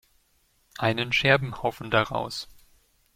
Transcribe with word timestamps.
Einen 0.79 1.13
Scherbenhaufen 1.13 1.91
daraus. 1.91 2.47